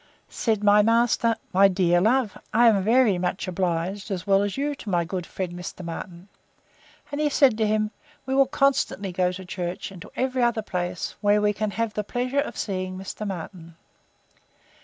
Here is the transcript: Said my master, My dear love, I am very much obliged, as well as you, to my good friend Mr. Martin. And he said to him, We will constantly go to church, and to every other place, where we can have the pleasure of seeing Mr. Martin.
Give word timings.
Said 0.29 0.63
my 0.63 0.81
master, 0.81 1.35
My 1.53 1.67
dear 1.67 2.01
love, 2.01 2.35
I 2.51 2.65
am 2.67 2.81
very 2.81 3.19
much 3.19 3.47
obliged, 3.47 4.09
as 4.09 4.25
well 4.25 4.41
as 4.41 4.57
you, 4.57 4.73
to 4.73 4.89
my 4.89 5.05
good 5.05 5.27
friend 5.27 5.51
Mr. 5.53 5.85
Martin. 5.85 6.27
And 7.11 7.21
he 7.21 7.29
said 7.29 7.55
to 7.59 7.67
him, 7.67 7.91
We 8.25 8.33
will 8.33 8.47
constantly 8.47 9.11
go 9.11 9.31
to 9.31 9.45
church, 9.45 9.91
and 9.91 10.01
to 10.01 10.11
every 10.15 10.41
other 10.41 10.63
place, 10.63 11.13
where 11.21 11.39
we 11.39 11.53
can 11.53 11.69
have 11.69 11.93
the 11.93 12.03
pleasure 12.03 12.41
of 12.41 12.57
seeing 12.57 12.97
Mr. 12.97 13.27
Martin. 13.27 13.75